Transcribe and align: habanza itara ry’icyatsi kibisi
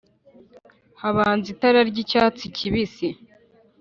habanza 1.01 1.47
itara 1.53 1.79
ry’icyatsi 1.89 2.43
kibisi 2.55 3.07